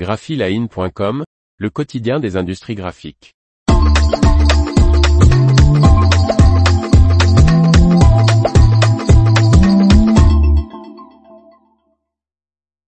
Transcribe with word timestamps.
graphiline.com, 0.00 1.24
le 1.58 1.68
quotidien 1.68 2.20
des 2.20 2.38
industries 2.38 2.74
graphiques. 2.74 3.34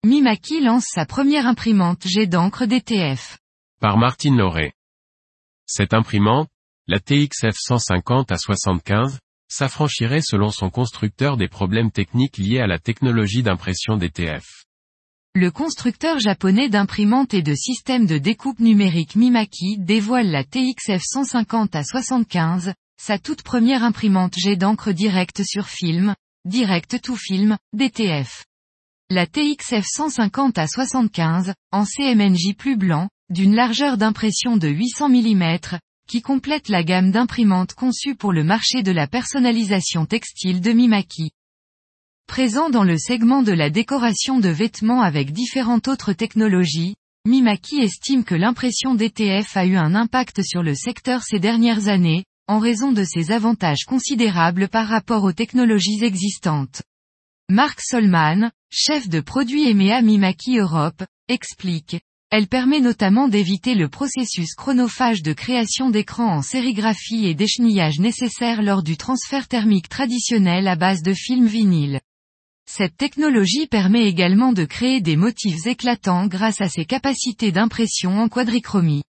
Mimaki 0.03 0.59
lance 0.59 0.87
sa 0.93 1.05
première 1.05 1.47
imprimante 1.47 2.05
jet 2.05 2.27
d'encre 2.27 2.65
DTF. 2.65 3.37
Par 3.79 3.97
Martine 3.97 4.35
Lauré. 4.35 4.73
Cette 5.65 5.93
imprimante, 5.93 6.49
la 6.87 6.99
TXF 6.99 7.55
150 7.55 8.33
à 8.33 8.37
75, 8.37 9.19
s'affranchirait 9.47 10.19
selon 10.21 10.49
son 10.49 10.69
constructeur 10.69 11.37
des 11.37 11.47
problèmes 11.47 11.91
techniques 11.91 12.37
liés 12.37 12.59
à 12.59 12.67
la 12.67 12.79
technologie 12.79 13.43
d'impression 13.43 13.95
DTF. 13.95 14.66
Le 15.39 15.51
constructeur 15.51 16.17
japonais 16.17 16.67
d'imprimantes 16.67 17.35
et 17.35 17.43
de 17.43 17.53
systèmes 17.53 18.07
de 18.07 18.17
découpe 18.17 18.59
numérique 18.59 19.15
Mimaki 19.15 19.77
dévoile 19.77 20.31
la 20.31 20.43
TXF 20.43 21.03
150 21.03 21.75
à 21.75 21.83
75, 21.83 22.73
sa 22.99 23.19
toute 23.19 23.43
première 23.43 23.83
imprimante 23.83 24.33
jet 24.35 24.55
d'encre 24.55 24.91
directe 24.91 25.43
sur 25.43 25.67
film, 25.67 26.15
direct 26.45 26.99
to 27.03 27.15
film, 27.15 27.55
DTF. 27.71 28.45
La 29.11 29.27
TXF 29.27 29.85
150 29.85 30.57
à 30.57 30.65
75, 30.65 31.53
en 31.71 31.85
CMNJ 31.85 32.55
plus 32.57 32.75
blanc, 32.75 33.07
d'une 33.29 33.53
largeur 33.53 33.97
d'impression 33.97 34.57
de 34.57 34.69
800 34.69 35.09
mm, 35.09 35.57
qui 36.09 36.23
complète 36.23 36.67
la 36.67 36.81
gamme 36.81 37.11
d'imprimantes 37.11 37.75
conçues 37.75 38.15
pour 38.15 38.33
le 38.33 38.43
marché 38.43 38.81
de 38.81 38.91
la 38.91 39.05
personnalisation 39.05 40.07
textile 40.07 40.61
de 40.61 40.71
Mimaki. 40.71 41.29
Présent 42.27 42.69
dans 42.69 42.83
le 42.83 42.97
segment 42.99 43.41
de 43.41 43.51
la 43.51 43.71
décoration 43.71 44.39
de 44.39 44.49
vêtements 44.49 45.01
avec 45.01 45.31
différentes 45.31 45.87
autres 45.87 46.13
technologies, 46.13 46.95
Mimaki 47.25 47.79
estime 47.79 48.23
que 48.23 48.35
l'impression 48.35 48.93
DTF 48.93 49.57
a 49.57 49.65
eu 49.65 49.75
un 49.75 49.95
impact 49.95 50.43
sur 50.43 50.61
le 50.61 50.75
secteur 50.75 51.23
ces 51.23 51.39
dernières 51.39 51.87
années, 51.87 52.25
en 52.47 52.59
raison 52.59 52.91
de 52.91 53.03
ses 53.03 53.31
avantages 53.31 53.85
considérables 53.87 54.67
par 54.67 54.87
rapport 54.87 55.23
aux 55.23 55.31
technologies 55.31 56.03
existantes. 56.03 56.83
Marc 57.49 57.81
Solman, 57.81 58.51
chef 58.69 59.09
de 59.09 59.19
produit 59.19 59.67
EMEA 59.69 60.01
Mimaki 60.01 60.59
Europe, 60.59 61.03
explique. 61.29 61.97
Elle 62.29 62.47
permet 62.47 62.81
notamment 62.81 63.29
d'éviter 63.29 63.73
le 63.73 63.87
processus 63.87 64.53
chronophage 64.53 65.23
de 65.23 65.33
création 65.33 65.89
d'écran 65.89 66.27
en 66.27 66.41
sérigraphie 66.41 67.25
et 67.25 67.33
d'échenillage 67.33 67.99
nécessaire 67.99 68.61
lors 68.61 68.83
du 68.83 68.95
transfert 68.95 69.47
thermique 69.47 69.89
traditionnel 69.89 70.67
à 70.67 70.75
base 70.75 71.01
de 71.01 71.13
film 71.13 71.47
vinyle. 71.47 71.99
Cette 72.77 72.95
technologie 72.95 73.65
permet 73.65 74.05
également 74.05 74.53
de 74.53 74.63
créer 74.63 75.01
des 75.01 75.15
motifs 75.15 75.65
éclatants 75.65 76.27
grâce 76.27 76.61
à 76.61 76.69
ses 76.69 76.85
capacités 76.85 77.51
d'impression 77.51 78.19
en 78.19 78.29
quadrichromie. 78.29 79.01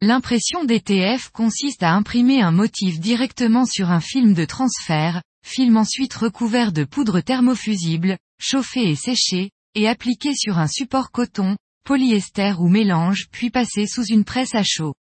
L'impression 0.00 0.64
DTF 0.64 1.28
consiste 1.28 1.82
à 1.82 1.92
imprimer 1.92 2.40
un 2.40 2.52
motif 2.52 2.98
directement 2.98 3.66
sur 3.66 3.90
un 3.90 4.00
film 4.00 4.32
de 4.32 4.46
transfert, 4.46 5.20
film 5.46 5.76
ensuite 5.76 6.14
recouvert 6.14 6.72
de 6.72 6.84
poudre 6.84 7.20
thermofusible, 7.20 8.16
chauffé 8.40 8.88
et 8.88 8.96
séché, 8.96 9.50
et 9.74 9.86
appliqué 9.86 10.34
sur 10.34 10.58
un 10.58 10.66
support 10.66 11.10
coton, 11.10 11.58
polyester 11.84 12.54
ou 12.58 12.70
mélange 12.70 13.26
puis 13.30 13.50
passé 13.50 13.86
sous 13.86 14.06
une 14.06 14.24
presse 14.24 14.54
à 14.54 14.62
chaud. 14.64 14.94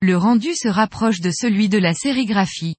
Le 0.00 0.16
rendu 0.16 0.56
se 0.56 0.66
rapproche 0.66 1.20
de 1.20 1.30
celui 1.30 1.68
de 1.68 1.78
la 1.78 1.94
sérigraphie. 1.94 2.74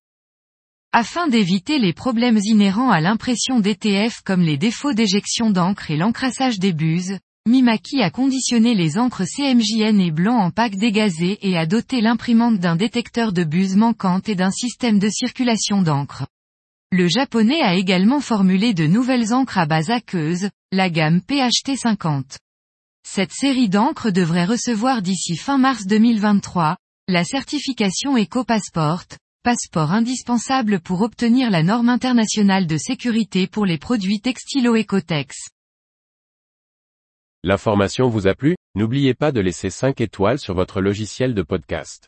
Afin 0.95 1.27
d'éviter 1.27 1.80
les 1.80 1.91
problèmes 1.91 2.38
inhérents 2.44 2.91
à 2.91 3.02
l'impression 3.02 3.59
DTF 3.59 4.22
comme 4.23 4.41
les 4.41 4.58
défauts 4.58 4.94
d'éjection 4.94 5.50
d'encre 5.50 5.89
et 5.89 5.97
l'encrassage 5.97 6.59
des 6.59 6.72
buses, 6.72 7.17
Mimaki 7.50 8.03
a 8.03 8.11
conditionné 8.11 8.75
les 8.75 9.00
encres 9.00 9.25
CMJN 9.25 10.00
et 10.00 10.11
blanc 10.11 10.38
en 10.38 10.52
pack 10.52 10.75
dégazé 10.75 11.39
et 11.41 11.58
a 11.58 11.66
doté 11.66 12.00
l'imprimante 12.00 12.59
d'un 12.59 12.75
détecteur 12.75 13.33
de 13.33 13.44
buses 13.44 13.75
manquantes 13.75 14.30
et 14.30 14.35
d'un 14.35 14.52
système 14.52 15.00
de 15.00 15.09
circulation 15.09 15.81
d'encre. 15.81 16.27
Le 16.91 17.07
japonais 17.07 17.63
a 17.63 17.73
également 17.73 18.19
formulé 18.19 18.75
de 18.75 18.85
nouvelles 18.85 19.34
encres 19.34 19.57
à 19.57 19.66
base 19.66 19.89
aqueuse, 19.89 20.51
la 20.72 20.91
gamme 20.91 21.22
PHT 21.22 21.75
50. 21.75 22.38
Cette 23.03 23.34
série 23.34 23.68
d'encres 23.68 24.12
devrait 24.12 24.45
recevoir 24.45 25.01
d'ici 25.01 25.38
fin 25.38 25.57
mars 25.57 25.88
2023, 25.88 26.78
la 27.07 27.23
certification 27.23 28.16
EcoPassport, 28.16 29.06
passeport 29.44 29.92
indispensable 29.92 30.80
pour 30.80 31.02
obtenir 31.02 31.52
la 31.52 31.64
norme 31.64 31.90
internationale 31.90 32.66
de 32.66 32.78
sécurité 32.78 33.46
pour 33.46 33.66
les 33.66 33.78
produits 33.78 34.22
textilo 34.22 34.78
Ecotex. 34.78 35.50
L'information 37.44 38.08
vous 38.08 38.28
a 38.28 38.36
plu, 38.36 38.56
n'oubliez 38.74 39.14
pas 39.14 39.34
de 39.34 39.42
laisser 39.42 39.70
5 39.70 40.00
étoiles 40.00 40.40
sur 40.40 40.56
votre 40.56 40.80
logiciel 40.80 41.34
de 41.34 41.42
podcast. 41.42 42.08